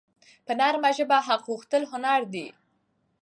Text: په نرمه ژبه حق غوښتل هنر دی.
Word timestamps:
په 0.45 0.51
نرمه 0.59 0.89
ژبه 0.97 1.17
حق 1.27 1.41
غوښتل 1.49 1.83
هنر 1.91 2.21
دی. 2.33 2.47